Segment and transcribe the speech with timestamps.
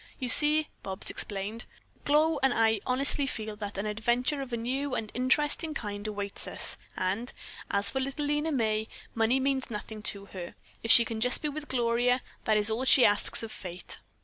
[0.17, 1.65] "You see," Bobs explained,
[2.05, 6.47] "Glow and I honestly feel that an adventure of a new and interesting kind awaits
[6.47, 7.31] us, and,
[7.69, 10.55] as for little Lena May, money means nothing to her.
[10.81, 13.99] If she can just be with Gloria, that is all she asks of Fate."